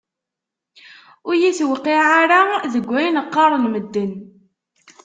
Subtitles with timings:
[1.27, 2.41] Ur yi-tewqiε ara
[2.73, 4.11] deg ayen qqaren medden.